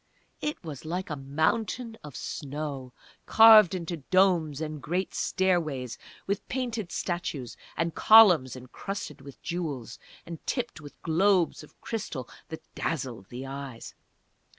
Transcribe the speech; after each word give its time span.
It 0.41 0.63
was 0.63 0.83
like 0.83 1.11
a 1.11 1.15
mountain 1.15 1.95
of 2.03 2.15
snow, 2.15 2.91
carved 3.27 3.75
into 3.75 3.97
domes 3.97 4.59
and 4.59 4.81
great 4.81 5.13
stairways, 5.13 5.99
with 6.25 6.47
painted 6.47 6.91
statues, 6.91 7.55
and 7.77 7.93
columns 7.93 8.55
encrusted 8.55 9.21
with 9.21 9.39
jewels, 9.43 9.99
and 10.25 10.43
tipped 10.47 10.81
with 10.81 10.99
globes 11.03 11.63
of 11.63 11.79
crystal 11.81 12.27
that 12.49 12.63
dazzled 12.73 13.27
the 13.29 13.45
eyes. 13.45 13.93